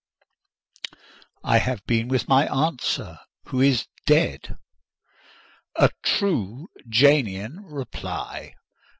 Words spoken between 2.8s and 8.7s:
sir, who is dead." "A true Janian reply!